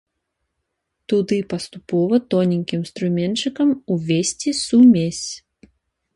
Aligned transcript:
Туды 1.11 1.37
паступова 1.51 2.15
тоненькім 2.31 2.81
струменьчыкам 2.91 3.69
увесці 3.97 4.51
сумесь. 4.65 5.23